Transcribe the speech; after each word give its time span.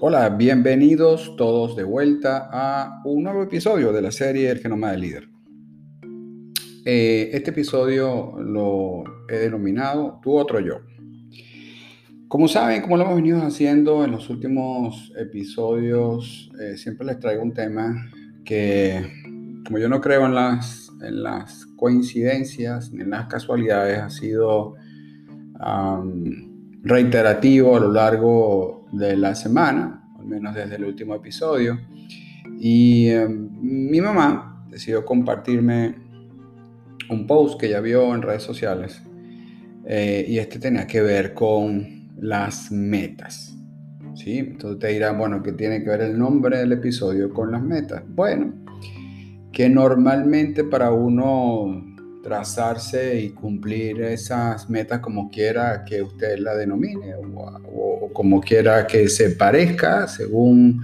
Hola, 0.00 0.28
bienvenidos 0.28 1.34
todos 1.36 1.74
de 1.74 1.82
vuelta 1.82 2.48
a 2.52 3.02
un 3.04 3.24
nuevo 3.24 3.42
episodio 3.42 3.92
de 3.92 4.00
la 4.00 4.12
serie 4.12 4.48
El 4.48 4.60
Genoma 4.60 4.92
del 4.92 5.00
Líder. 5.00 5.28
Eh, 6.84 7.30
este 7.32 7.50
episodio 7.50 8.36
lo 8.38 9.02
he 9.28 9.38
denominado 9.38 10.20
Tu 10.22 10.32
otro 10.32 10.60
yo. 10.60 10.82
Como 12.28 12.46
saben, 12.46 12.80
como 12.80 12.96
lo 12.96 13.02
hemos 13.02 13.16
venido 13.16 13.42
haciendo 13.42 14.04
en 14.04 14.12
los 14.12 14.30
últimos 14.30 15.12
episodios, 15.18 16.48
eh, 16.60 16.76
siempre 16.76 17.04
les 17.04 17.18
traigo 17.18 17.42
un 17.42 17.52
tema 17.52 18.08
que, 18.44 19.04
como 19.66 19.80
yo 19.80 19.88
no 19.88 20.00
creo 20.00 20.26
en 20.26 20.34
las, 20.36 20.92
en 21.02 21.24
las 21.24 21.66
coincidencias 21.74 22.92
ni 22.92 23.02
en 23.02 23.10
las 23.10 23.26
casualidades, 23.26 23.98
ha 23.98 24.10
sido 24.10 24.76
reiterativo 26.84 27.76
a 27.76 27.80
lo 27.80 27.92
largo 27.92 28.77
de 28.92 29.16
la 29.16 29.34
semana, 29.34 30.08
al 30.18 30.26
menos 30.26 30.54
desde 30.54 30.76
el 30.76 30.84
último 30.84 31.14
episodio. 31.14 31.78
Y 32.58 33.08
em, 33.08 33.48
mi 33.60 34.00
mamá 34.00 34.66
decidió 34.70 35.04
compartirme 35.04 35.94
un 37.10 37.26
post 37.26 37.60
que 37.60 37.68
ya 37.68 37.80
vio 37.80 38.14
en 38.14 38.22
redes 38.22 38.42
sociales 38.42 39.02
eh, 39.86 40.24
y 40.28 40.38
este 40.38 40.58
tenía 40.58 40.86
que 40.86 41.00
ver 41.00 41.34
con 41.34 42.08
las 42.16 42.70
metas. 42.70 43.56
¿sí? 44.14 44.38
Entonces 44.38 44.78
te 44.78 44.88
dirán, 44.88 45.18
bueno, 45.18 45.42
¿qué 45.42 45.52
tiene 45.52 45.82
que 45.82 45.90
ver 45.90 46.02
el 46.02 46.18
nombre 46.18 46.58
del 46.58 46.72
episodio 46.72 47.32
con 47.32 47.52
las 47.52 47.62
metas? 47.62 48.02
Bueno, 48.06 48.52
que 49.52 49.68
normalmente 49.68 50.64
para 50.64 50.92
uno 50.92 51.87
trazarse 52.28 53.18
y 53.18 53.30
cumplir 53.30 54.02
esas 54.02 54.68
metas 54.68 55.00
como 55.00 55.30
quiera 55.30 55.82
que 55.82 56.02
usted 56.02 56.38
la 56.40 56.54
denomine 56.54 57.14
o, 57.14 58.10
como 58.12 58.38
quiera 58.38 58.86
que 58.86 59.08
se 59.08 59.30
parezca 59.30 60.06
según 60.06 60.82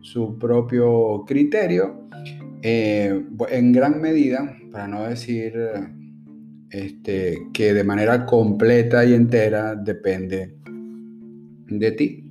su 0.00 0.38
propio 0.38 1.24
criterio, 1.26 2.08
eh, 2.62 3.20
en 3.50 3.72
gran 3.72 4.00
medida, 4.00 4.56
para 4.70 4.86
no 4.86 5.08
decir 5.08 5.54
este, 6.70 7.48
que 7.52 7.74
de 7.74 7.82
manera 7.82 8.24
completa 8.24 9.04
y 9.04 9.14
entera 9.14 9.74
depende 9.74 10.54
de 11.66 11.90
ti. 11.90 12.28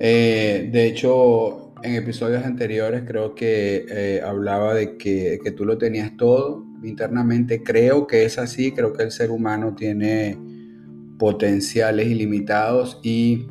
Eh, 0.00 0.68
de 0.72 0.86
hecho, 0.86 1.69
en 1.82 1.94
episodios 1.94 2.44
anteriores 2.44 3.02
creo 3.06 3.34
que 3.34 3.86
eh, 3.88 4.20
hablaba 4.24 4.74
de 4.74 4.96
que, 4.96 5.38
que 5.42 5.50
tú 5.50 5.64
lo 5.64 5.78
tenías 5.78 6.16
todo 6.16 6.64
internamente. 6.82 7.62
Creo 7.62 8.06
que 8.06 8.24
es 8.24 8.38
así, 8.38 8.72
creo 8.72 8.92
que 8.92 9.02
el 9.02 9.10
ser 9.10 9.30
humano 9.30 9.74
tiene 9.74 10.38
potenciales 11.18 12.06
ilimitados 12.06 12.98
y 13.02 13.46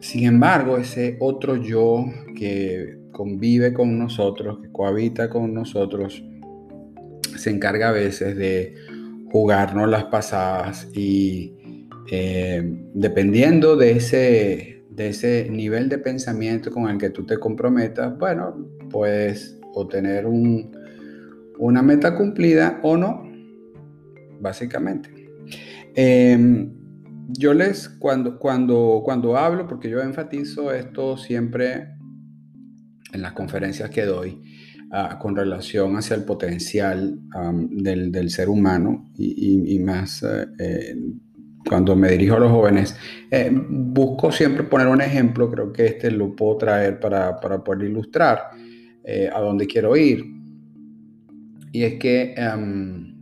sin 0.00 0.24
embargo 0.24 0.78
ese 0.78 1.16
otro 1.20 1.56
yo 1.56 2.06
que 2.34 2.98
convive 3.12 3.72
con 3.72 3.98
nosotros, 3.98 4.58
que 4.62 4.72
cohabita 4.72 5.28
con 5.28 5.52
nosotros, 5.52 6.22
se 7.36 7.50
encarga 7.50 7.90
a 7.90 7.92
veces 7.92 8.36
de 8.36 8.74
jugarnos 9.30 9.88
las 9.88 10.04
pasadas 10.04 10.88
y 10.94 11.52
eh, 12.10 12.62
dependiendo 12.94 13.76
de 13.76 13.92
ese, 13.92 14.75
de 14.96 15.10
ese 15.10 15.48
nivel 15.50 15.90
de 15.90 15.98
pensamiento 15.98 16.70
con 16.70 16.88
el 16.88 16.96
que 16.96 17.10
tú 17.10 17.26
te 17.26 17.38
comprometas, 17.38 18.18
bueno, 18.18 18.66
puedes 18.90 19.60
obtener 19.74 20.26
un, 20.26 20.74
una 21.58 21.82
meta 21.82 22.16
cumplida 22.16 22.80
o 22.82 22.96
no, 22.96 23.30
básicamente. 24.40 25.10
Em, 25.94 26.72
yo 27.28 27.52
les, 27.52 27.90
cuando, 27.90 28.38
cuando, 28.38 29.02
cuando 29.04 29.36
hablo, 29.36 29.68
porque 29.68 29.90
yo 29.90 30.00
enfatizo 30.00 30.72
esto 30.72 31.18
siempre 31.18 31.88
en 33.12 33.20
las 33.20 33.34
conferencias 33.34 33.90
que 33.90 34.06
doy, 34.06 34.40
ah, 34.92 35.18
con 35.20 35.36
relación 35.36 35.96
hacia 35.96 36.16
el 36.16 36.24
potencial 36.24 37.20
del, 37.70 38.30
ser 38.30 38.48
humano 38.48 39.10
y, 39.14 39.78
más 39.80 40.24
eh, 40.58 40.96
cuando 41.68 41.96
me 41.96 42.10
dirijo 42.10 42.36
a 42.36 42.40
los 42.40 42.50
jóvenes, 42.50 42.96
eh, 43.30 43.50
busco 43.52 44.30
siempre 44.30 44.64
poner 44.64 44.86
un 44.86 45.00
ejemplo, 45.00 45.50
creo 45.50 45.72
que 45.72 45.86
este 45.86 46.10
lo 46.10 46.34
puedo 46.34 46.58
traer 46.58 47.00
para, 47.00 47.40
para 47.40 47.62
poder 47.62 47.88
ilustrar 47.88 48.50
a 49.32 49.40
dónde 49.40 49.68
quiero 49.68 49.96
ir. 49.96 50.24
Y 51.76 51.84
es 51.84 51.94
que 51.98 52.34
em, 52.36 53.14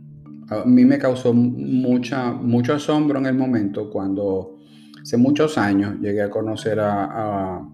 a 0.49 0.63
mí 0.65 0.85
me 0.85 0.97
causó 0.97 1.33
mucha, 1.33 2.31
mucho 2.31 2.73
asombro 2.73 3.19
en 3.19 3.25
el 3.25 3.35
momento 3.35 3.89
cuando 3.89 4.57
hace 5.01 5.17
muchos 5.17 5.57
años 5.57 5.99
llegué 5.99 6.21
a 6.21 6.29
conocer 6.29 6.79
a, 6.79 7.67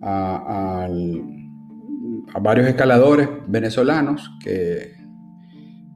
a, 0.00 0.88
varios 2.40 2.66
escaladores 2.66 3.28
venezolanos 3.46 4.30
que, 4.42 4.92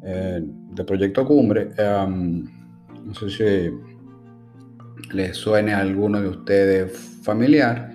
eh, 0.04 0.40
de 0.42 0.84
Proyecto 0.84 1.24
Cumbre. 1.24 1.70
Em, 1.78 2.44
no 3.06 3.14
sé 3.14 3.30
si 3.30 5.14
les 5.14 5.36
suene 5.36 5.72
a 5.72 5.78
alguno 5.78 6.20
de 6.20 6.28
ustedes 6.28 6.92
familiar. 7.22 7.92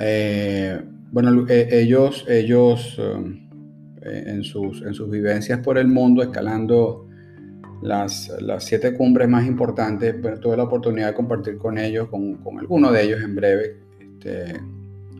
Eh, 0.00 0.80
bueno, 1.12 1.46
eh, 1.48 1.68
ellos, 1.70 2.24
ellos 2.28 2.96
em, 2.98 3.48
eh, 4.02 4.24
en 4.26 4.42
sus, 4.42 4.82
en 4.82 4.92
sus 4.92 5.08
vivencias 5.08 5.60
por 5.60 5.78
el 5.78 5.86
mundo, 5.86 6.22
escalando 6.22 7.06
las, 7.82 8.32
las 8.40 8.64
siete 8.64 8.94
cumbres 8.94 9.28
más 9.28 9.46
importantes. 9.46 10.16
tuve 10.40 10.56
la 10.56 10.64
oportunidad 10.64 11.08
de 11.08 11.14
compartir 11.14 11.56
con 11.56 11.78
ellos, 11.78 12.08
con, 12.08 12.34
con 12.38 12.58
alguno 12.58 12.90
de 12.90 13.02
ellos 13.04 13.22
en 13.22 13.36
breve, 13.36 13.76
este, 14.00 14.60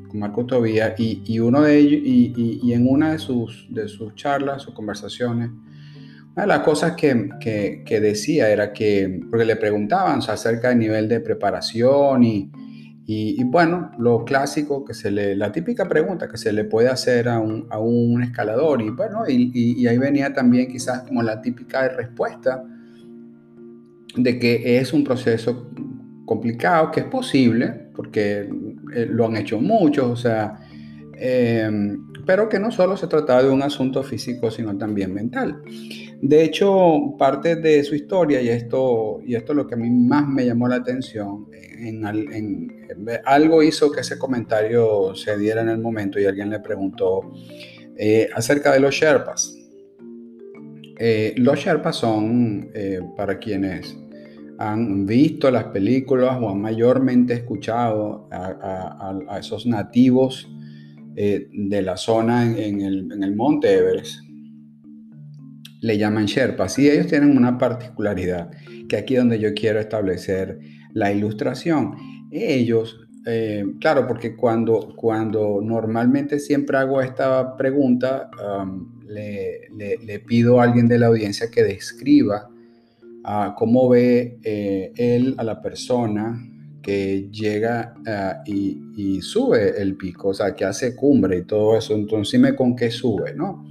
con 0.09 0.19
Marco 0.19 0.45
Tobía, 0.45 0.95
y, 0.99 1.23
y, 1.25 1.39
uno 1.39 1.63
de 1.63 1.79
ellos, 1.79 2.01
y, 2.05 2.61
y, 2.63 2.73
en 2.73 2.89
una 2.89 3.13
de 3.13 3.19
sus, 3.19 3.69
de 3.71 3.87
sus 3.87 4.15
charlas, 4.17 4.63
sus 4.63 4.75
conversaciones, 4.75 5.51
una 6.35 6.43
de 6.43 6.49
las 6.49 6.61
cosas 6.61 6.97
que, 6.97 7.31
que, 7.41 8.01
decía 8.01 8.51
era 8.51 8.73
que, 8.73 9.21
porque 9.31 9.45
le 9.45 9.55
preguntaban 9.55 10.19
acerca 10.19 10.71
del 10.71 10.81
nivel 10.81 11.09
de 11.09 11.21
preparación 11.21 12.25
y, 12.25 12.51
y, 13.07 13.45
bueno, 13.45 13.93
lo 13.99 14.25
clásico 14.25 14.85
que 14.85 14.95
se 14.95 15.13
le, 15.13 15.37
la 15.37 15.53
típica 15.53 15.89
pregunta 15.89 16.29
que 16.29 16.37
se 16.37 16.53
le 16.53 16.65
puede 16.65 16.89
hacer 16.89 17.29
a 17.29 17.39
un, 17.39 17.69
a 17.71 17.79
un 17.79 18.23
escalador, 18.25 18.83
y 18.83 18.91
bueno, 18.91 19.23
y, 19.29 19.53
y, 19.55 19.87
ahí 19.87 19.99
venía 19.99 20.33
también 20.33 20.67
quizás 20.67 21.03
como 21.03 21.23
la 21.23 21.41
típica 21.41 21.89
respuesta 21.89 22.65
de 24.17 24.39
que 24.39 24.79
es 24.79 24.93
un 24.93 25.05
proceso 25.05 25.71
complicado, 26.25 26.91
que 26.91 27.01
es 27.01 27.07
posible, 27.07 27.91
porque 27.95 28.49
eh, 28.93 29.07
lo 29.09 29.27
han 29.27 29.37
hecho 29.37 29.61
muchos, 29.61 30.11
o 30.11 30.17
sea, 30.17 30.57
eh, 31.17 31.71
pero 32.27 32.49
que 32.49 32.59
no 32.59 32.71
solo 32.71 32.97
se 32.97 33.07
trata 33.07 33.43
de 33.43 33.51
un 33.51 33.63
asunto 33.63 34.03
físico, 34.03 34.51
sino 34.51 34.77
también 34.77 35.13
mental. 35.13 35.63
De 36.21 36.43
hecho, 36.43 37.17
parte 37.19 37.57
de 37.57 37.85
su 37.85 37.95
historia, 37.95 38.41
y 38.41 38.49
esto, 38.49 39.21
y 39.25 39.35
esto 39.35 39.53
es 39.53 39.57
lo 39.57 39.67
que 39.67 39.75
a 39.75 39.79
mí 39.79 39.91
más 39.91 40.27
me 40.27 40.47
llamó 40.47 40.69
la 40.69 40.77
atención, 40.77 41.47
en, 41.53 42.05
algo 43.25 43.63
hizo 43.63 43.91
que 43.91 44.01
ese 44.01 44.19
comentario 44.19 45.15
se 45.15 45.37
diera 45.37 45.63
en 45.63 45.69
el 45.69 45.79
momento 45.79 46.19
y 46.19 46.27
alguien 46.27 46.51
le 46.51 46.61
preguntó 46.61 47.33
eh, 47.97 48.29
acerca 48.35 48.73
de 48.73 48.81
los 48.81 48.95
Sherpas. 48.95 49.55
Eh, 50.99 51.35
los 51.37 51.59
Sherpas 51.59 51.97
son, 51.97 52.71
eh, 52.75 53.01
para 53.17 53.39
quienes 53.39 53.97
han 54.59 55.07
visto 55.07 55.51
las 55.51 55.65
películas 55.65 56.39
o 56.41 56.49
han 56.49 56.61
mayormente 56.61 57.35
escuchado 57.35 58.29
a, 58.31 59.39
esos 59.39 59.67
nativos 59.67 60.49
de 61.15 61.83
la 61.83 61.97
zona 61.97 62.45
en 62.45 62.81
el, 62.81 63.13
en 63.13 63.23
el 63.23 63.37
monte 63.37 63.73
Everest, 63.73 64.21
le 65.85 65.99
llaman 65.99 66.25
Sherpas 66.25 66.79
y 66.79 66.89
ellos 66.89 67.09
tienen 67.09 67.37
una 67.37 67.59
particularidad, 67.59 68.51
que 68.89 68.97
aquí 68.97 69.15
es 69.15 69.21
donde 69.21 69.39
yo 69.39 69.53
quiero 69.53 69.79
establecer 69.79 70.59
la 70.95 71.13
ilustración. 71.13 71.95
Ellos, 72.31 72.99
eh, 73.27 73.65
claro, 73.81 74.07
porque 74.07 74.35
cuando, 74.35 74.95
cuando 74.97 75.61
normalmente 75.63 76.39
siempre 76.39 76.79
hago 76.79 77.03
esta 77.03 77.55
pregunta, 77.57 78.31
le, 79.07 80.19
pido 80.21 80.59
a 80.59 80.65
alguien 80.65 80.89
de 80.89 80.99
la 80.99 81.09
audiencia 81.09 81.51
que 81.51 81.63
describa 81.63 82.49
uh, 83.25 83.55
cómo 83.55 83.91
ve 83.91 84.39
eh, 84.43 84.91
él 84.97 85.35
a 85.37 85.45
la 85.45 85.61
persona 85.61 86.43
que 86.85 87.31
llega 87.33 87.95
ah, 88.07 88.43
y, 88.47 89.21
sube 89.23 89.81
el 89.81 89.97
pico, 89.97 90.29
o 90.29 90.35
sea, 90.35 90.55
que 90.55 90.65
hace 90.65 90.95
cumbre 90.95 91.39
y 91.39 91.43
todo 91.45 91.79
eso. 91.79 91.95
Entonces, 91.95 92.33
dime 92.33 92.55
con 92.55 92.77
qué 92.77 92.91
sube, 92.91 93.35
¿no? 93.35 93.65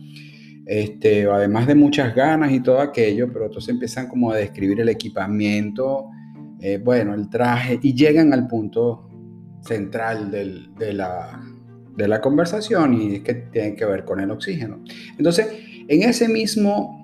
este, 0.66 1.26
además 1.26 1.68
de 1.68 1.76
muchas 1.76 2.16
ganas 2.16 2.52
y 2.52 2.62
todo 2.62 2.80
aquello, 2.80 3.32
pero 3.32 3.46
entonces 3.46 3.70
empiezan 3.70 4.08
como 4.08 4.32
a 4.32 4.38
describir 4.38 4.80
el 4.80 4.90
equipamiento, 4.90 6.10
eh, 6.60 6.80
bueno, 6.84 7.14
el 7.14 7.30
traje, 7.30 7.80
y 7.82 7.94
llegan 7.94 8.34
al 8.34 8.48
punto 8.48 9.10
central 9.62 10.32
de, 10.32 10.94
la, 10.94 11.42
de 11.96 12.08
la 12.08 12.22
conversación 12.22 12.94
y 12.94 13.16
es 13.16 13.22
que 13.22 13.34
tiene 13.34 13.76
que 13.76 13.86
ver 13.86 14.04
con 14.06 14.20
el 14.20 14.32
oxígeno. 14.32 14.84
Entonces, 15.18 15.48
en 15.88 16.04
ese 16.04 16.28
mismo 16.28 17.03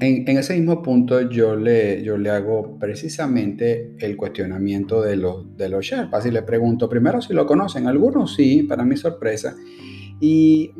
en, 0.00 0.38
ese 0.38 0.54
mismo 0.56 0.82
punto 0.82 1.28
yo 1.28 1.56
le, 1.56 2.02
yo 2.02 2.16
le 2.16 2.30
hago 2.30 2.78
precisamente 2.78 3.94
el 3.98 4.16
cuestionamiento 4.16 5.02
de 5.02 5.16
los, 5.16 5.56
de 5.56 5.68
los 5.68 5.84
Sherpas 5.84 6.24
y 6.26 6.30
le 6.30 6.42
pregunto 6.42 6.88
primero 6.88 7.20
si 7.20 7.34
lo 7.34 7.46
conocen, 7.46 7.86
algunos 7.86 8.34
sí, 8.34 8.62
para 8.62 8.84
mi 8.84 8.96
sorpresa, 8.96 9.54
y 10.22 10.70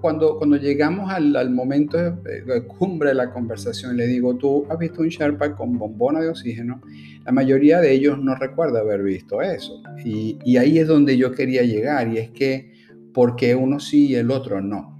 cuando, 0.00 0.38
cuando 0.38 0.56
llegamos 0.56 1.08
al, 1.10 1.36
al 1.36 1.50
momento 1.50 1.96
de, 1.96 2.66
cumbre 2.66 3.10
de 3.10 3.14
la 3.14 3.30
conversación, 3.32 3.96
le 3.96 4.08
digo, 4.08 4.34
¿tú 4.36 4.66
has 4.68 4.78
visto 4.78 5.02
un 5.02 5.08
Sherpa 5.08 5.54
con 5.54 5.78
bombona 5.78 6.20
de 6.20 6.28
oxígeno? 6.28 6.80
La 7.24 7.30
mayoría 7.30 7.80
de 7.80 7.92
ellos 7.92 8.18
no 8.18 8.34
recuerda 8.34 8.80
haber 8.80 9.04
visto 9.04 9.40
eso. 9.40 9.80
Y, 10.04 10.38
y 10.44 10.56
ahí 10.56 10.78
es 10.78 10.88
donde 10.88 11.16
yo 11.16 11.30
quería 11.30 11.62
llegar, 11.62 12.08
y 12.08 12.18
es 12.18 12.30
que, 12.30 12.72
¿por 13.14 13.36
qué 13.36 13.54
uno 13.54 13.78
sí 13.78 14.08
y 14.08 14.14
el 14.16 14.32
otro 14.32 14.60
no? 14.60 14.97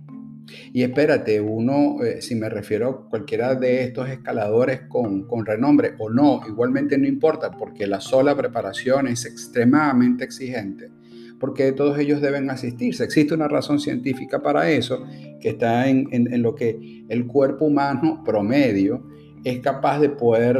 Y 0.73 0.83
espérate, 0.83 1.41
uno, 1.41 2.03
eh, 2.03 2.21
si 2.23 2.35
me 2.35 2.49
refiero 2.49 2.89
a 2.89 3.09
cualquiera 3.09 3.55
de 3.55 3.85
estos 3.85 4.09
escaladores 4.09 4.83
con, 4.89 5.27
con, 5.27 5.47
renombre 5.47 5.95
o 5.99 6.11
no, 6.11 6.41
igualmente 6.47 6.99
no 6.99 7.07
importa, 7.07 7.51
porque 7.51 7.87
la 7.87 8.01
sola 8.01 8.37
preparación 8.37 9.09
es 9.09 9.25
extremadamente 9.25 10.25
exigente, 10.25 10.91
porque 11.39 11.73
todos 11.73 11.99
ellos 11.99 12.21
deben 12.21 12.51
asistirse. 12.51 13.05
Existe 13.05 13.35
una 13.35 13.49
razón 13.49 13.81
científica 13.81 14.43
para 14.43 14.71
eso, 14.71 15.05
que 15.41 15.51
está 15.51 15.89
en, 15.89 16.09
en, 16.13 16.43
lo 16.43 16.55
que 16.55 17.05
el 17.09 17.27
cuerpo 17.27 17.67
humano 17.67 18.23
promedio 18.25 19.07
es 19.45 19.61
capaz 19.61 20.01
de 20.01 20.11
poder 20.11 20.59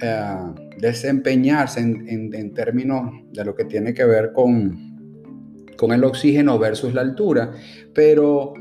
eh, 0.00 0.36
desempeñarse 0.78 1.80
en, 1.80 2.34
en, 2.34 2.54
términos 2.54 3.12
de 3.32 3.44
lo 3.44 3.54
que 3.54 3.64
tiene 3.64 3.94
que 3.94 4.04
ver 4.04 4.32
con, 4.32 5.74
con 5.76 5.92
el 5.92 6.04
oxígeno 6.04 6.58
versus 6.58 6.92
la 6.92 7.02
altura, 7.02 7.52
pero 7.94 8.54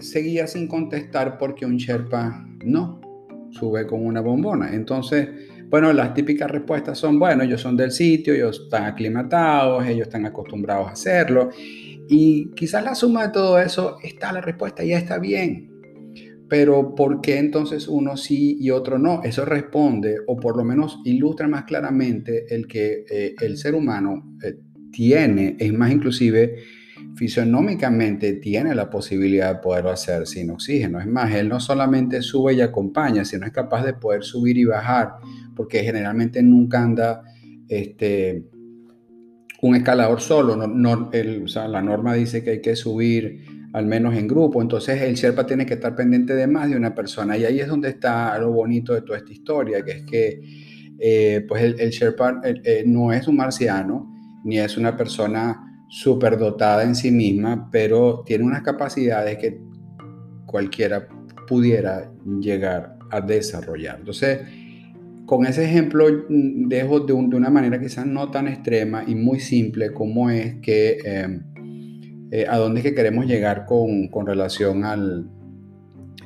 seguía 0.00 0.46
sin 0.46 0.68
contestar 0.68 1.38
porque 1.38 1.66
un 1.66 1.76
Sherpa 1.76 2.46
no 2.64 3.00
sube 3.50 3.86
con 3.86 4.04
una 4.04 4.20
bombona. 4.20 4.74
Entonces, 4.74 5.28
bueno, 5.68 5.92
las 5.92 6.14
típicas 6.14 6.50
respuestas 6.50 6.98
son, 6.98 7.18
bueno, 7.18 7.42
ellos 7.42 7.60
son 7.60 7.76
del 7.76 7.90
sitio, 7.90 8.34
ellos 8.34 8.62
están 8.64 8.84
aclimatados, 8.84 9.86
ellos 9.86 10.06
están 10.06 10.26
acostumbrados 10.26 10.88
a 10.88 10.92
hacerlo. 10.92 11.50
Y 12.08 12.50
quizás 12.54 12.84
la 12.84 12.94
suma 12.94 13.26
de 13.26 13.32
todo 13.32 13.58
eso 13.60 13.96
está 14.02 14.32
la 14.32 14.40
respuesta, 14.40 14.84
ya 14.84 14.96
está 14.96 15.18
bien. 15.18 15.72
Pero 16.48 16.94
¿por 16.94 17.20
qué 17.20 17.38
entonces 17.38 17.88
uno 17.88 18.16
sí 18.16 18.56
y 18.60 18.70
otro 18.70 18.98
no? 18.98 19.20
Eso 19.24 19.44
responde, 19.44 20.18
o 20.28 20.36
por 20.36 20.56
lo 20.56 20.62
menos 20.62 21.00
ilustra 21.04 21.48
más 21.48 21.64
claramente 21.64 22.46
el 22.54 22.68
que 22.68 23.04
eh, 23.10 23.34
el 23.40 23.56
ser 23.56 23.74
humano 23.74 24.36
eh, 24.44 24.54
tiene, 24.92 25.56
es 25.58 25.72
más 25.72 25.90
inclusive 25.90 26.62
fisionómicamente 27.16 28.34
tiene 28.34 28.74
la 28.74 28.90
posibilidad 28.90 29.54
de 29.54 29.60
poderlo 29.60 29.90
hacer 29.90 30.26
sin 30.26 30.50
oxígeno. 30.50 31.00
Es 31.00 31.06
más, 31.06 31.34
él 31.34 31.48
no 31.48 31.60
solamente 31.60 32.22
sube 32.22 32.54
y 32.54 32.60
acompaña, 32.60 33.24
sino 33.24 33.46
es 33.46 33.52
capaz 33.52 33.84
de 33.84 33.94
poder 33.94 34.22
subir 34.22 34.58
y 34.58 34.64
bajar, 34.64 35.14
porque 35.54 35.82
generalmente 35.82 36.42
nunca 36.42 36.82
anda 36.82 37.22
este, 37.68 38.44
un 39.62 39.76
escalador 39.76 40.20
solo. 40.20 40.56
No, 40.56 41.10
la 41.68 41.82
norma 41.82 42.14
dice 42.14 42.42
que 42.44 42.50
hay 42.50 42.60
que 42.60 42.76
subir 42.76 43.44
al 43.72 43.86
menos 43.86 44.14
en 44.14 44.26
grupo, 44.26 44.62
entonces 44.62 45.02
el 45.02 45.14
Sherpa 45.14 45.44
tiene 45.44 45.66
que 45.66 45.74
estar 45.74 45.94
pendiente 45.94 46.34
de 46.34 46.46
más 46.46 46.70
de 46.70 46.76
una 46.76 46.94
persona. 46.94 47.36
Y 47.36 47.44
ahí 47.44 47.60
es 47.60 47.68
donde 47.68 47.90
está 47.90 48.38
lo 48.38 48.50
bonito 48.50 48.94
de 48.94 49.02
toda 49.02 49.18
esta 49.18 49.32
historia, 49.32 49.84
que 49.84 49.90
es 49.90 50.02
que 50.04 50.40
eh, 50.98 51.44
pues 51.46 51.62
el, 51.62 51.90
Sherpa 51.90 52.40
eh, 52.42 52.54
eh, 52.64 52.84
no 52.86 53.12
es 53.12 53.28
un 53.28 53.36
marciano, 53.36 54.14
ni 54.44 54.58
es 54.58 54.78
una 54.78 54.96
persona 54.96 55.65
dotada 56.38 56.82
en 56.82 56.94
sí 56.94 57.10
misma, 57.10 57.68
pero 57.70 58.22
tiene 58.26 58.44
unas 58.44 58.62
capacidades 58.62 59.38
que 59.38 59.60
cualquiera 60.46 61.08
pudiera 61.46 62.10
llegar 62.40 62.96
a 63.10 63.20
desarrollar. 63.20 63.98
Entonces, 64.00 64.40
con 65.26 65.44
ese 65.46 65.64
ejemplo 65.64 66.06
mm, 66.28 66.68
dejo 66.68 67.00
de, 67.00 67.12
una 67.12 67.50
manera 67.50 67.80
quizás 67.80 68.06
no 68.06 68.30
tan 68.30 68.48
extrema 68.48 69.04
y 69.06 69.14
muy 69.14 69.40
simple 69.40 69.92
como 69.92 70.30
es 70.30 70.56
que 70.56 70.98
em, 71.04 71.42
eh, 72.30 72.46
a 72.48 72.56
dónde 72.56 72.80
es 72.80 72.84
que 72.84 72.94
queremos 72.94 73.26
llegar 73.26 73.66
con, 73.66 74.08
con 74.08 74.26
relación 74.26 74.84
al, 74.84 75.28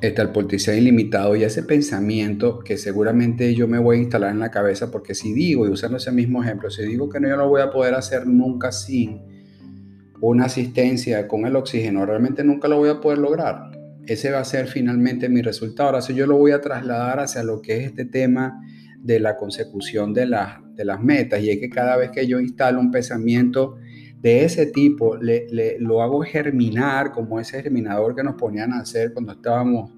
este, 0.01 0.23
al 0.23 0.33
potencial 0.33 0.79
ilimitado 0.79 1.37
y 1.37 1.45
ese 1.45 1.63
pensamiento 1.63 2.61
que 2.61 2.79
seguramente 2.79 3.55
yo 3.55 3.69
me 3.69 3.79
voy 3.79 3.99
a 3.99 4.01
instalar 4.01 4.31
en 4.31 4.39
la 4.39 4.51
cabeza 4.51 4.91
porque 4.91 5.15
si 5.15 5.33
digo, 5.33 5.67
y 5.67 5.71
usando 5.71 5.99
ese 5.99 6.11
mismo 6.11 6.43
ejemplo, 6.43 6.71
si 6.71 6.83
digo 6.85 7.09
que 7.11 7.21
no, 7.21 7.29
yo 7.29 7.37
no 7.37 7.49
voy 7.49 7.61
a 7.61 7.71
poder 7.71 7.95
hacer 7.95 8.27
nunca 8.27 8.73
sin 8.73 9.21
una 10.21 10.47
asistencia 10.47 11.27
con 11.27 11.47
el 11.47 11.57
oxígeno, 11.57 12.05
realmente 12.07 12.45
nunca 12.45 12.69
lo 12.69 12.79
voy 12.79 12.91
a 12.91 13.01
poder 13.01 13.19
lograr. 13.19 13.71
Ese 14.07 14.31
va 14.31 14.41
a 14.41 14.45
ser 14.45 14.67
finalmente 14.67 15.29
mi 15.29 15.43
resultado. 15.43 15.91
Ahora, 15.91 16.03
si 16.03 16.15
yo 16.15 16.27
lo 16.27 16.37
voy 16.37 16.53
a 16.53 16.61
trasladar 16.61 17.21
hacia 17.21 17.43
lo 17.43 17.63
que 17.63 17.79
es 17.79 17.87
este 17.87 18.05
tema 18.05 18.61
de 18.99 19.21
la 19.21 19.37
consecución 19.37 20.13
de, 20.13 20.27
de 20.75 20.85
las 20.85 21.01
metas, 21.01 21.41
y 21.43 21.51
es 21.51 21.59
que 21.59 21.71
cada 21.71 21.97
vez 21.97 22.11
que 22.11 22.27
yo 22.27 22.41
instalo 22.41 22.81
un 22.81 22.91
pensamiento 22.91 23.77
de 24.21 24.45
ese 24.45 24.67
tipo, 24.67 25.17
le, 25.17 25.79
lo 25.79 26.03
hago 26.03 26.21
germinar 26.23 27.13
como 27.13 27.41
ese 27.41 27.63
germinador 27.63 28.15
que 28.15 28.23
nos 28.23 28.35
ponían 28.35 28.73
a 28.73 28.81
hacer 28.81 29.13
cuando 29.15 29.33
estábamos 29.33 29.93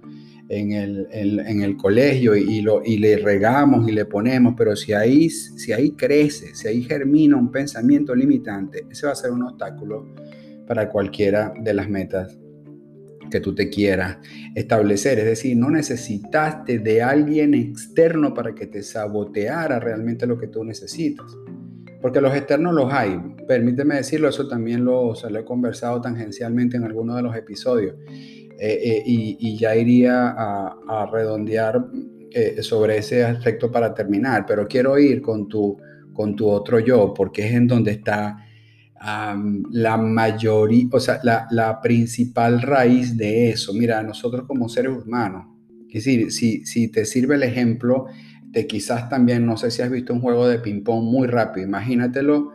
en 0.53 0.73
el, 0.73 1.09
en, 1.13 1.63
el 1.63 1.79
colegio 1.79 2.37
y, 2.37 2.61
lo, 2.61 2.83
y 2.85 2.99
le 2.99 3.17
regamos 3.17 3.89
y 3.89 3.93
le 3.93 4.05
ponemos, 4.05 4.53
pero 4.55 4.77
si 4.77 4.93
ahí, 4.93 5.31
si 5.31 5.73
ahí 5.73 5.93
crece, 5.93 6.55
si 6.55 6.69
ahí 6.69 6.83
germina 6.83 7.39
un 7.39 7.51
pensamiento 7.51 8.15
limitante, 8.15 8.85
ese 8.91 9.07
va 9.07 9.13
a 9.13 9.17
ser 9.17 9.31
un 9.31 9.45
obstáculo 9.45 10.07
para 10.67 10.91
cualquiera 10.91 11.55
de 11.59 11.73
las 11.73 11.89
metas 11.89 12.37
que 13.31 13.41
tú 13.41 13.55
te 13.55 13.71
quieras 13.71 14.19
establecer. 14.55 15.19
Es 15.21 15.25
decir, 15.25 15.57
no 15.57 15.71
necesitaste 15.71 16.81
de 16.81 17.01
alguien 17.01 17.55
externo 17.55 18.35
para 18.35 18.55
que 18.55 18.67
te 18.67 18.83
saboteara 18.83 19.81
realmente 19.81 20.27
lo 20.27 20.39
que 20.39 20.49
tú 20.49 20.65
necesitas. 20.65 21.35
Porque 22.03 22.21
los 22.21 22.37
externos 22.37 22.75
los 22.75 22.93
hay. 22.93 23.19
Permíteme 23.49 23.95
decirlo, 23.95 24.29
eso 24.29 24.47
también 24.49 24.85
lo, 24.85 25.15
lo 25.15 25.39
he 25.39 25.45
conversado 25.47 25.99
tangencialmente 26.03 26.77
en 26.77 26.85
algunos 26.85 27.17
de 27.17 27.23
los 27.23 27.35
episodios. 27.35 27.95
Eh, 28.59 28.81
eh, 28.85 29.03
y, 29.05 29.57
ya 29.57 29.75
iría 29.75 30.35
a, 30.37 31.09
redondear 31.11 31.85
eh, 32.31 32.63
sobre 32.63 32.99
ese 32.99 33.25
aspecto 33.25 33.71
para 33.71 33.93
terminar, 33.93 34.45
pero 34.47 34.69
quiero 34.69 34.99
ir 34.99 35.21
con 35.21 35.49
tu, 35.49 35.77
con 36.13 36.37
tu 36.37 36.49
otro 36.49 36.79
yo, 36.79 37.13
porque 37.13 37.47
es 37.47 37.55
en 37.55 37.67
donde 37.67 37.93
está 37.93 38.39
la 39.73 39.97
mayoría, 39.97 40.87
o 40.93 41.01
sea, 41.01 41.19
la, 41.25 41.49
la, 41.51 41.81
principal 41.81 42.63
raíz 42.63 43.17
de 43.17 43.51
eso. 43.51 43.75
Mira, 43.75 44.01
nosotros 44.01 44.45
como 44.47 44.69
seres 44.69 44.93
humanos, 45.05 45.47
es 45.89 46.05
decir, 46.05 46.31
si, 46.31 46.65
si 46.65 46.87
te 46.87 47.05
sirve 47.05 47.35
el 47.35 47.43
ejemplo 47.43 48.07
de 48.45 48.67
quizás 48.69 49.09
también, 49.09 49.45
no 49.45 49.57
sé 49.57 49.73
si 49.73 49.83
has 49.83 49.91
visto 49.91 50.13
un 50.13 50.21
juego 50.21 50.47
de 50.47 50.61
ping-pong 50.61 51.03
muy 51.03 51.27
rápido, 51.27 51.67
imagínatelo 51.67 52.53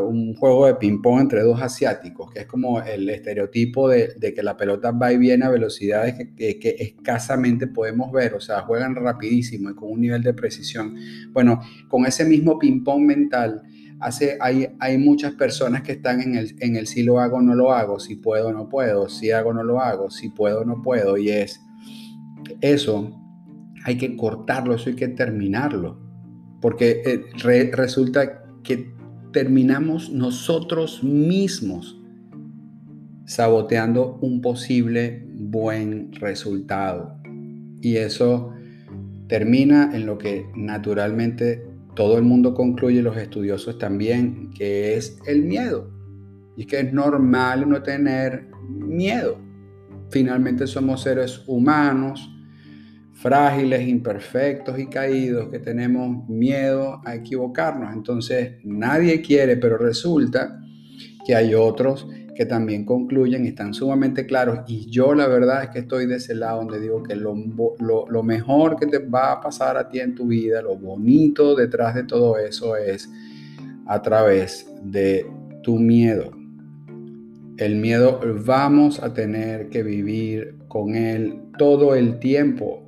un 0.00 0.34
juego 0.34 0.66
de 0.66 0.74
ping-pong 0.74 1.20
entre 1.20 1.42
dos 1.42 1.60
asiáticos, 1.60 2.30
que 2.32 2.40
es 2.40 2.46
como 2.46 2.80
el 2.82 3.08
estereotipo 3.08 3.88
de, 3.88 4.14
que 4.34 4.42
la 4.42 4.56
pelota 4.56 4.90
va 4.90 5.12
y 5.12 5.18
viene 5.18 5.44
a 5.44 5.50
velocidades 5.50 6.14
que, 6.36 6.76
escasamente 6.78 7.66
podemos 7.66 8.10
ver, 8.10 8.34
o 8.34 8.40
sea, 8.40 8.62
juegan 8.62 8.94
rapidísimo 8.94 9.70
y 9.70 9.74
con 9.74 9.90
un 9.90 10.00
nivel 10.00 10.22
de 10.22 10.34
precisión. 10.34 10.96
Bueno, 11.32 11.60
con 11.88 12.06
ese 12.06 12.24
mismo 12.24 12.58
ping-pong 12.58 13.02
mental, 13.02 13.62
hace, 14.00 14.36
hay, 14.40 14.68
hay 14.80 14.98
muchas 14.98 15.34
personas 15.34 15.82
que 15.82 15.92
están 15.92 16.20
en 16.20 16.36
el, 16.36 16.56
en 16.60 16.76
el 16.76 16.86
si 16.86 17.02
lo 17.02 17.20
hago 17.20 17.40
no 17.40 17.54
lo 17.54 17.72
hago, 17.72 18.00
si 18.00 18.16
puedo 18.16 18.52
no 18.52 18.68
puedo, 18.68 19.08
si 19.08 19.30
hago 19.30 19.52
no 19.52 19.62
lo 19.62 19.80
hago, 19.80 20.10
si 20.10 20.30
puedo 20.30 20.64
no 20.64 20.82
puedo, 20.82 21.16
y 21.16 21.30
es 21.30 21.60
eso, 22.60 23.20
hay 23.84 23.98
que 23.98 24.16
cortarlo, 24.16 24.74
eso 24.74 24.90
hay 24.90 24.96
que 24.96 25.08
terminarlo, 25.08 26.00
porque 26.60 27.02
eh, 27.04 27.70
resulta 27.72 28.42
que 28.62 28.94
terminamos 29.34 30.10
nosotros 30.10 31.02
mismos 31.02 32.00
saboteando 33.26 34.16
un 34.22 34.40
posible 34.40 35.26
buen 35.34 36.12
resultado. 36.12 37.18
Y 37.82 37.96
eso 37.96 38.52
termina 39.26 39.90
en 39.92 40.06
lo 40.06 40.18
que 40.18 40.46
naturalmente 40.54 41.66
todo 41.96 42.16
el 42.16 42.22
mundo 42.22 42.54
concluye, 42.54 43.02
los 43.02 43.16
estudiosos 43.16 43.76
también, 43.78 44.50
que 44.56 44.94
es 44.94 45.18
el 45.26 45.42
miedo. 45.42 45.90
Y 46.56 46.66
que 46.66 46.80
es 46.80 46.92
normal 46.92 47.68
no 47.68 47.82
tener 47.82 48.48
miedo. 48.68 49.36
Finalmente 50.10 50.68
somos 50.68 51.02
seres 51.02 51.42
humanos, 51.48 52.30
frágiles, 53.24 53.88
imperfectos 53.88 54.78
y 54.78 54.86
caídos, 54.86 55.48
que 55.48 55.58
tenemos 55.58 56.28
miedo 56.28 57.00
a 57.06 57.14
equivocarnos. 57.14 57.94
Entonces 57.94 58.56
nadie 58.64 59.22
quiere, 59.22 59.56
pero 59.56 59.78
resulta 59.78 60.60
que 61.26 61.34
hay 61.34 61.54
otros 61.54 62.06
que 62.34 62.44
también 62.44 62.84
concluyen 62.84 63.46
están 63.46 63.72
sumamente 63.72 64.26
claros. 64.26 64.58
Y 64.66 64.90
yo 64.90 65.14
la 65.14 65.26
verdad 65.26 65.64
es 65.64 65.70
que 65.70 65.78
estoy 65.78 66.04
de 66.04 66.16
ese 66.16 66.34
lado 66.34 66.58
donde 66.58 66.78
digo 66.78 67.02
que 67.02 67.16
lo, 67.16 67.34
lo, 67.78 68.22
mejor 68.22 68.76
que 68.76 68.88
te 68.88 68.98
va 68.98 69.32
a 69.32 69.40
pasar 69.40 69.78
a 69.78 69.88
ti 69.88 70.00
en 70.00 70.14
tu 70.14 70.26
vida, 70.26 70.60
lo 70.60 70.76
bonito 70.76 71.54
detrás 71.54 71.94
de 71.94 72.04
todo 72.04 72.36
eso 72.36 72.76
es 72.76 73.08
a 73.86 74.02
través 74.02 74.70
de 74.82 75.24
tu 75.62 75.78
miedo. 75.78 76.30
El 77.56 77.76
miedo 77.76 78.20
vamos 78.44 79.02
a 79.02 79.14
tener 79.14 79.70
que 79.70 79.82
vivir 79.82 80.56
con 80.68 80.94
él 80.94 81.40
todo 81.56 81.94
el 81.94 82.18
tiempo 82.18 82.83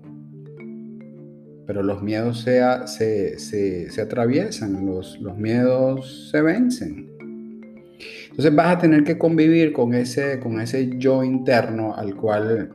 pero 1.66 1.82
los 1.82 2.02
miedos 2.02 2.42
se, 2.42 3.38
se, 3.38 4.00
atraviesan, 4.00 4.87
los, 4.87 5.18
los 5.20 5.37
miedos 5.37 6.30
se 6.30 6.40
vencen. 6.40 7.11
Entonces 8.30 8.54
vas 8.54 8.76
a 8.76 8.78
tener 8.78 9.02
que 9.02 9.18
convivir 9.18 9.73
con 9.73 9.94
ese, 9.94 10.38
con 10.38 10.61
ese 10.61 10.90
yo 10.99 11.25
interno 11.25 11.94
al 11.94 12.14
cual 12.14 12.70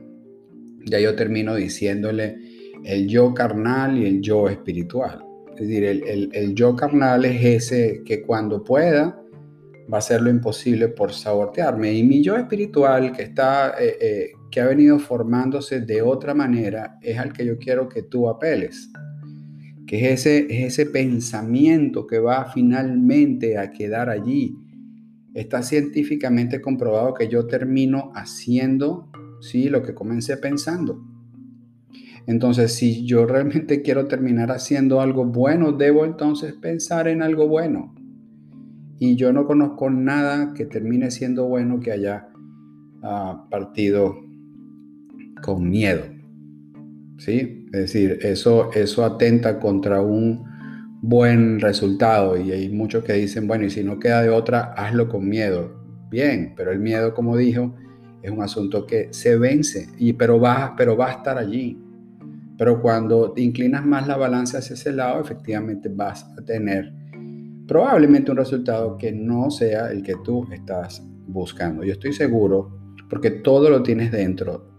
ya 0.84 0.98
yo 0.98 1.14
termino 1.14 1.54
diciéndole 1.54 2.36
el 2.84 3.06
yo 3.06 3.32
carnal 3.32 3.96
y 3.96 4.06
el 4.06 4.20
yo 4.20 4.48
espiritual. 4.48 5.24
Es 5.54 5.68
decir, 5.68 5.84
el, 5.84 6.54
yo 6.54 6.74
carnal 6.74 7.24
es 7.24 7.44
ese 7.44 8.02
que 8.04 8.22
cuando 8.22 8.64
pueda 8.64 9.18
va 9.92 9.96
a 9.96 9.98
hacer 9.98 10.20
lo 10.22 10.30
imposible 10.30 10.88
por 10.88 11.12
sabotearme. 11.12 11.92
Y 11.92 12.02
mi 12.02 12.22
yo 12.22 12.36
espiritual 12.36 13.12
que, 13.12 13.22
está, 13.22 13.74
eh, 13.78 13.96
eh, 14.00 14.32
que 14.52 14.60
ha 14.60 14.66
venido 14.66 14.98
formándose 14.98 15.80
de 15.80 16.02
otra 16.02 16.34
manera 16.34 16.98
es 17.00 17.18
al 17.18 17.32
que 17.32 17.46
yo 17.46 17.58
quiero 17.58 17.88
que 17.88 18.02
tú 18.02 18.28
apeles. 18.28 18.92
Que 19.86 20.12
es 20.12 20.26
ese, 20.26 20.46
es 20.50 20.78
ese 20.78 20.90
pensamiento 20.90 22.06
que 22.06 22.18
va 22.18 22.44
finalmente 22.52 23.56
a 23.56 23.72
quedar 23.72 24.10
allí. 24.10 24.54
Está 25.32 25.62
científicamente 25.62 26.60
comprobado 26.60 27.14
que 27.14 27.28
yo 27.28 27.46
termino 27.46 28.12
haciendo 28.14 29.10
¿sí? 29.40 29.70
lo 29.70 29.82
que 29.82 29.94
comencé 29.94 30.36
pensando. 30.36 31.02
Entonces, 32.26 32.74
si 32.74 33.06
yo 33.06 33.24
realmente 33.24 33.80
quiero 33.82 34.06
terminar 34.06 34.50
haciendo 34.50 35.00
algo 35.00 35.24
bueno, 35.24 35.72
debo 35.72 36.04
entonces 36.04 36.52
pensar 36.52 37.08
en 37.08 37.22
algo 37.22 37.48
bueno. 37.48 37.94
Y 38.98 39.16
yo 39.16 39.32
no 39.32 39.46
conozco 39.46 39.88
nada 39.88 40.52
que 40.52 40.66
termine 40.66 41.10
siendo 41.10 41.48
bueno 41.48 41.80
que 41.80 41.90
haya 41.90 42.28
ah, 43.02 43.46
partido 43.50 44.31
con 45.42 45.68
miedo. 45.68 46.04
¿Sí? 47.18 47.66
Es 47.72 47.80
decir, 47.80 48.18
eso, 48.22 48.72
eso 48.72 49.04
atenta 49.04 49.60
contra 49.60 50.00
un 50.00 50.44
buen 51.02 51.60
resultado 51.60 52.36
y 52.40 52.52
hay 52.52 52.68
muchos 52.68 53.04
que 53.04 53.12
dicen, 53.14 53.46
bueno, 53.46 53.64
y 53.66 53.70
si 53.70 53.82
no 53.82 53.98
queda 53.98 54.22
de 54.22 54.30
otra, 54.30 54.72
hazlo 54.74 55.08
con 55.08 55.28
miedo. 55.28 55.82
Bien, 56.10 56.54
pero 56.56 56.70
el 56.72 56.78
miedo, 56.78 57.12
como 57.12 57.36
dijo, 57.36 57.74
es 58.22 58.30
un 58.30 58.40
asunto 58.40 58.86
que 58.86 59.08
se 59.10 59.36
vence, 59.36 59.88
y, 59.98 60.12
pero, 60.12 60.40
va, 60.40 60.74
pero 60.76 60.96
va 60.96 61.08
a 61.08 61.12
estar 61.12 61.38
allí. 61.38 61.78
Pero 62.56 62.80
cuando 62.80 63.32
te 63.32 63.42
inclinas 63.42 63.84
más 63.84 64.06
la 64.06 64.16
balanza 64.16 64.58
hacia 64.58 64.74
ese 64.74 64.92
lado, 64.92 65.20
efectivamente 65.20 65.88
vas 65.88 66.24
a 66.38 66.44
tener 66.44 66.92
probablemente 67.66 68.30
un 68.30 68.36
resultado 68.36 68.96
que 68.96 69.12
no 69.12 69.50
sea 69.50 69.90
el 69.90 70.02
que 70.02 70.14
tú 70.22 70.46
estás 70.52 71.02
buscando. 71.26 71.82
Yo 71.82 71.92
estoy 71.92 72.12
seguro, 72.12 72.78
porque 73.08 73.30
todo 73.30 73.70
lo 73.70 73.82
tienes 73.82 74.12
dentro, 74.12 74.71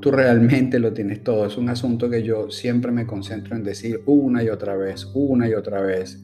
tú 0.00 0.10
realmente 0.10 0.78
lo 0.78 0.92
tienes 0.92 1.22
todo. 1.22 1.46
Es 1.46 1.56
un 1.56 1.68
asunto 1.68 2.08
que 2.08 2.22
yo 2.22 2.50
siempre 2.50 2.90
me 2.92 3.06
concentro 3.06 3.56
en 3.56 3.64
decir 3.64 4.02
una 4.06 4.42
y 4.42 4.48
otra 4.48 4.76
vez, 4.76 5.06
una 5.14 5.48
y 5.48 5.54
otra 5.54 5.80
vez, 5.80 6.22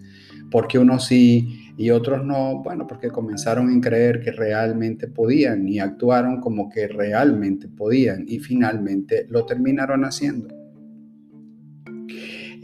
porque 0.50 0.78
uno 0.78 0.98
sí 0.98 1.72
y 1.76 1.90
otros 1.90 2.24
no, 2.24 2.62
bueno, 2.62 2.86
porque 2.86 3.08
comenzaron 3.08 3.76
a 3.76 3.80
creer 3.80 4.20
que 4.20 4.30
realmente 4.30 5.08
podían 5.08 5.66
y 5.68 5.80
actuaron 5.80 6.40
como 6.40 6.70
que 6.70 6.86
realmente 6.86 7.68
podían 7.68 8.24
y 8.28 8.38
finalmente 8.38 9.26
lo 9.28 9.44
terminaron 9.44 10.04
haciendo. 10.04 10.63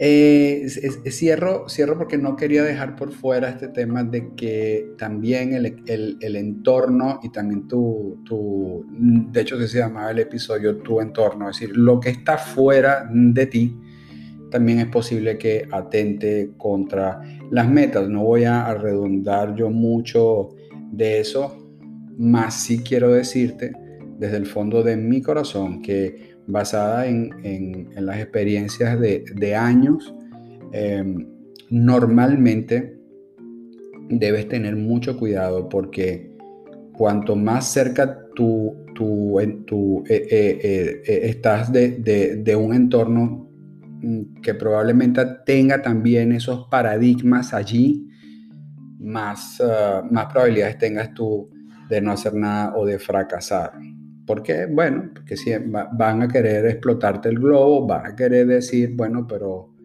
Eh, 0.03 0.67
cierro, 1.11 1.69
cierro 1.69 1.95
porque 1.95 2.17
no 2.17 2.35
quería 2.35 2.63
dejar 2.63 2.95
por 2.95 3.11
fuera 3.11 3.49
este 3.49 3.67
tema 3.67 4.03
de 4.03 4.33
que 4.35 4.93
también 4.97 5.53
el, 5.53 6.35
entorno 6.35 7.19
y 7.21 7.29
también 7.29 7.67
tu, 7.67 8.19
tu, 8.25 8.83
de 8.89 9.41
hecho 9.41 9.59
se 9.67 9.77
llamaba 9.77 10.09
el 10.09 10.17
episodio 10.17 10.77
tu 10.77 11.01
entorno, 11.01 11.51
es 11.51 11.59
decir, 11.59 11.77
lo 11.77 11.99
que 11.99 12.09
está 12.09 12.39
fuera 12.39 13.07
de 13.13 13.45
ti, 13.45 13.79
también 14.49 14.79
es 14.79 14.87
posible 14.87 15.37
que 15.37 15.67
atente 15.71 16.53
contra 16.57 17.21
las 17.51 17.69
metas. 17.69 18.09
No 18.09 18.23
voy 18.23 18.45
a 18.45 18.73
redundar 18.73 19.53
yo 19.53 19.69
mucho 19.69 20.49
de 20.91 21.19
eso, 21.19 21.75
más 22.17 22.55
sí 22.55 22.79
quiero 22.79 23.11
decirte 23.11 23.71
desde 24.17 24.37
el 24.37 24.47
fondo 24.47 24.81
de 24.81 24.97
mi 24.97 25.21
corazón 25.21 25.79
que 25.79 26.30
basada 26.51 27.07
en, 27.07 27.89
las 27.95 28.19
experiencias 28.19 28.99
de, 28.99 29.55
años, 29.55 30.13
em, 30.71 31.27
normalmente 31.69 32.97
debes 34.09 34.47
tener 34.47 34.75
mucho 34.75 35.17
cuidado 35.17 35.69
porque 35.69 36.35
cuanto 36.93 37.35
más 37.35 37.71
cerca 37.71 38.25
tú, 38.35 38.75
tú, 38.93 39.39
eh, 39.39 39.57
eh, 40.09 41.01
eh, 41.05 41.21
estás 41.23 41.71
de 41.71 42.55
un 42.55 42.73
entorno 42.73 43.51
Mm, 44.01 44.41
que 44.41 44.55
probablemente 44.55 45.23
tenga 45.45 45.79
también 45.79 46.31
esos 46.31 46.67
paradigmas 46.69 47.53
allí, 47.53 48.07
ah, 49.15 50.03
más 50.09 50.25
probabilidades 50.31 50.77
tengas 50.79 51.13
tú 51.13 51.51
de 51.87 52.01
no 52.01 52.11
hacer 52.11 52.33
nada 52.33 52.75
o 52.75 52.85
de 52.85 52.97
fracasar. 52.97 53.73
¿Por 54.31 54.43
qué? 54.43 54.65
Bueno, 54.65 55.11
porque 55.13 55.35
si 55.35 55.51
van 55.91 56.21
a 56.21 56.27
querer 56.29 56.65
explotarte 56.65 57.27
el 57.27 57.37
globo, 57.37 57.85
van 57.85 58.05
a 58.05 58.15
querer 58.15 58.47
decir, 58.47 58.91
bueno, 58.95 59.27
pero 59.27 59.75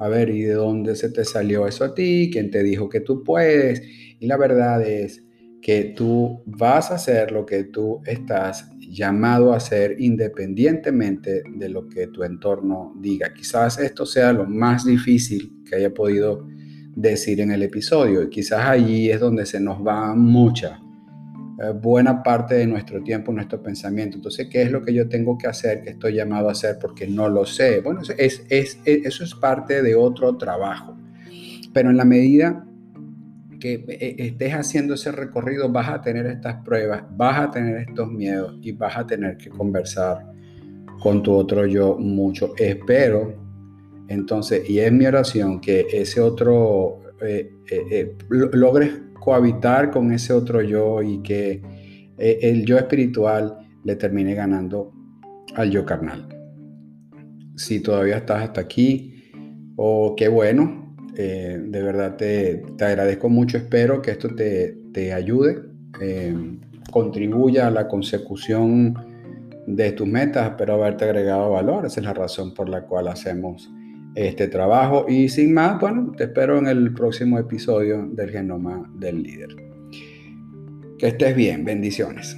a 0.00 0.08
ver, 0.08 0.28
¿y 0.28 0.42
de 0.42 0.54
dónde 0.54 0.96
se 0.96 1.08
te 1.10 1.24
salió 1.24 1.68
eso 1.68 1.84
a 1.84 1.94
ti? 1.94 2.28
¿Quién 2.32 2.50
te 2.50 2.64
dijo 2.64 2.88
que 2.88 2.98
tú 2.98 3.22
puedes? 3.22 3.80
Y 4.18 4.26
la 4.26 4.36
verdad 4.38 4.82
es 4.82 5.22
que 5.62 5.94
tú 5.96 6.42
vas 6.46 6.90
a 6.90 6.96
hacer 6.96 7.30
lo 7.30 7.46
que 7.46 7.62
tú 7.62 8.02
estás 8.04 8.68
llamado 8.80 9.52
a 9.52 9.58
hacer 9.58 9.94
independientemente 10.00 11.44
de 11.56 11.68
lo 11.68 11.86
que 11.86 12.08
tu 12.08 12.24
entorno 12.24 12.92
diga. 13.00 13.32
Quizás 13.32 13.78
esto 13.78 14.04
sea 14.04 14.32
lo 14.32 14.46
más 14.46 14.84
difícil 14.84 15.62
que 15.64 15.76
haya 15.76 15.94
podido 15.94 16.44
decir 16.96 17.40
en 17.40 17.52
el 17.52 17.62
episodio 17.62 18.24
y 18.24 18.30
quizás 18.30 18.66
allí 18.66 19.12
es 19.12 19.20
donde 19.20 19.46
se 19.46 19.60
nos 19.60 19.78
va 19.86 20.12
mucha, 20.16 20.80
eh, 21.62 21.72
buena 21.74 22.22
parte 22.22 22.54
de 22.54 22.66
nuestro 22.66 23.02
tiempo, 23.02 23.32
nuestro 23.32 23.62
pensamiento. 23.62 24.16
Entonces, 24.16 24.48
¿qué 24.50 24.62
es 24.62 24.70
lo 24.70 24.82
que 24.82 24.92
yo 24.92 25.08
tengo 25.08 25.36
que 25.38 25.46
hacer, 25.46 25.82
que 25.82 25.90
estoy 25.90 26.14
llamado 26.14 26.48
a 26.48 26.52
hacer 26.52 26.78
porque 26.80 27.06
no 27.06 27.28
lo 27.28 27.46
sé? 27.46 27.80
Bueno, 27.80 28.00
es, 28.18 28.44
es, 28.48 28.78
eso 28.84 29.24
es 29.24 29.34
parte 29.34 29.82
de 29.82 29.94
otro 29.94 30.36
trabajo. 30.36 30.96
Pero 31.72 31.90
en 31.90 31.96
la 31.96 32.04
medida 32.04 32.64
que 33.60 33.84
eh, 33.88 34.16
estés 34.18 34.52
haciendo 34.52 34.94
ese 34.94 35.12
recorrido 35.12 35.70
vas 35.70 35.88
a 35.88 36.02
tener 36.02 36.26
estas 36.26 36.62
pruebas, 36.64 37.04
vas 37.10 37.38
a 37.40 37.50
tener 37.50 37.76
estos 37.88 38.10
miedos 38.10 38.58
y 38.62 38.72
vas 38.72 38.96
a 38.96 39.06
tener 39.06 39.36
que 39.36 39.50
conversar 39.50 40.26
con 41.00 41.22
tu 41.22 41.32
otro 41.32 41.66
yo 41.66 41.96
mucho. 41.98 42.52
Espero 42.58 43.46
entonces, 44.08 44.68
y 44.68 44.78
es 44.78 44.92
mi 44.92 45.06
oración, 45.06 45.60
que 45.60 45.86
ese 45.92 46.20
otro 46.20 47.00
eh, 47.20 47.50
eh, 47.70 48.16
logres 48.28 48.92
cohabitar 49.26 49.90
con 49.90 50.12
ese 50.12 50.32
otro 50.32 50.62
yo 50.62 51.02
y 51.02 51.20
que 51.20 51.60
el 52.16 52.64
yo 52.64 52.78
espiritual 52.78 53.58
le 53.82 53.96
termine 53.96 54.34
ganando 54.34 54.92
al 55.56 55.68
yo 55.68 55.84
carnal. 55.84 56.28
Si 57.56 57.80
todavía 57.80 58.18
estás 58.18 58.44
hasta 58.44 58.60
aquí, 58.60 59.32
o 59.74 60.10
oh, 60.10 60.14
qué 60.14 60.28
bueno, 60.28 60.94
eh, 61.16 61.60
de 61.60 61.82
verdad 61.82 62.14
te, 62.16 62.62
agradezco 62.78 63.28
mucho, 63.28 63.58
espero 63.58 64.00
que 64.00 64.12
esto 64.12 64.28
te, 64.32 65.12
ayude, 65.12 65.60
eh, 66.00 66.32
contribuya 66.92 67.66
a 67.66 67.72
la 67.72 67.88
consecución 67.88 68.94
de 69.66 69.90
tus 69.90 70.06
metas, 70.06 70.50
espero 70.50 70.74
haberte 70.74 71.04
agregado 71.04 71.50
valor, 71.50 71.84
esa 71.84 71.98
es 71.98 72.06
la 72.06 72.14
razón 72.14 72.54
por 72.54 72.68
la 72.68 72.82
cual 72.82 73.08
hacemos 73.08 73.68
este 74.16 74.48
trabajo 74.48 75.04
y 75.08 75.28
sin 75.28 75.52
más, 75.52 75.78
bueno, 75.78 76.12
te 76.16 76.24
espero 76.24 76.58
en 76.58 76.66
el 76.66 76.92
próximo 76.94 77.38
episodio 77.38 78.08
del 78.10 78.30
Genoma 78.30 78.90
del 78.94 79.22
Líder. 79.22 79.54
Que 80.98 81.08
estés 81.08 81.36
bien, 81.36 81.64
bendiciones. 81.64 82.34